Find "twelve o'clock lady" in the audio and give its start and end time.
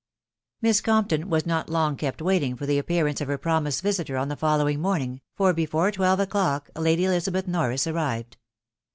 5.91-7.05